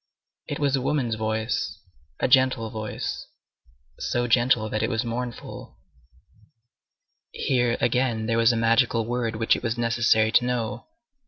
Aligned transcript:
It 0.47 0.57
was 0.57 0.75
a 0.75 0.81
woman's 0.81 1.13
voice, 1.13 1.77
a 2.19 2.27
gentle 2.27 2.71
voice, 2.71 3.27
so 3.99 4.25
gentle 4.25 4.67
that 4.67 4.81
it 4.81 4.89
was 4.89 5.05
mournful. 5.05 5.77
Here, 7.31 7.77
again, 7.79 8.25
there 8.25 8.39
was 8.39 8.51
a 8.51 8.57
magical 8.57 9.05
word 9.05 9.35
which 9.35 9.55
it 9.55 9.61
was 9.61 9.77
necessary 9.77 10.31
to 10.31 10.45
know. 10.45 10.87